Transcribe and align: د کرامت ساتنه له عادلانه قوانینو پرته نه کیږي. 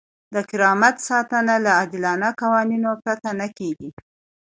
د 0.33 0.35
کرامت 0.49 0.95
ساتنه 1.09 1.55
له 1.65 1.71
عادلانه 1.79 2.29
قوانینو 2.41 2.91
پرته 3.03 3.29
نه 3.39 3.47
کیږي. 3.57 3.89